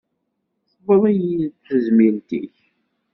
Tewweḍ-iyi-d 0.73 1.53
tezmilt-ik 1.65 2.55